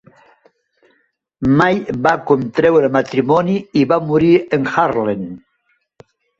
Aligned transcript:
Mai 1.59 1.83
va 2.07 2.15
contreure 2.31 2.91
matrimoni 2.97 3.61
i 3.83 3.87
va 3.95 4.01
morir 4.11 4.33
en 4.61 4.69
Haarlem. 4.75 5.25